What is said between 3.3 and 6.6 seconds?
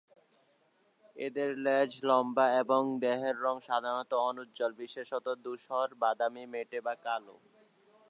রঙ সাধারণত অনুজ্জ্বল, বিশেষত ধূসর, বাদামি,